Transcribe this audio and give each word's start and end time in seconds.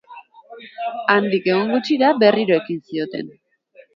Handik 1.15 1.49
egun 1.51 1.69
gutxira, 1.75 2.09
berriro 2.23 2.57
ekin 2.63 2.83
zioten. 2.93 3.31